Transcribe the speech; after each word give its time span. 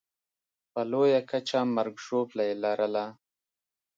په 0.71 0.81
لویه 0.91 1.21
کچه 1.29 1.59
مرګ 1.75 1.95
ژوبله 2.05 2.43
یې 2.49 2.55
لرله. 2.63 3.05